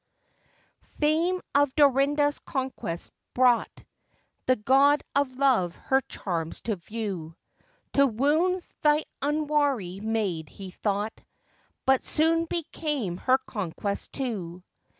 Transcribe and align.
Fame 0.99 1.39
of 1.53 1.75
Dorinda's 1.75 2.39
conquest 2.39 3.11
brought 3.35 3.83
The 4.47 4.55
God 4.55 5.03
of 5.13 5.35
Love 5.35 5.75
her 5.75 6.01
charms 6.09 6.59
to 6.61 6.77
view; 6.77 7.35
To 7.93 8.07
wound 8.07 8.63
th' 8.83 9.03
unwary 9.21 9.99
maid 9.99 10.49
he 10.49 10.71
thought, 10.71 11.13
But 11.85 12.03
soon 12.03 12.45
became 12.45 13.17
her 13.17 13.37
conquest 13.45 14.11
too. 14.11 14.63